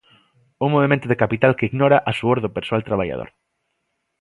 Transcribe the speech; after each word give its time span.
Un 0.65 0.69
movemento 0.73 1.07
de 1.09 1.15
capital 1.23 1.53
que 1.57 1.67
ignora 1.69 1.99
a 2.09 2.11
suor 2.19 2.37
do 2.41 2.53
persoal 2.57 2.85
traballador. 2.87 3.29